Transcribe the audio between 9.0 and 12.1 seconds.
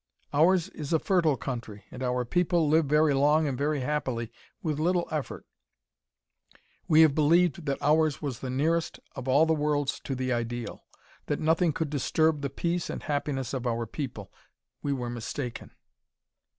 of all the worlds to the ideal; that nothing could